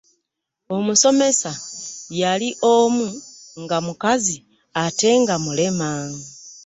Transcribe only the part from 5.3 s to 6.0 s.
mulema.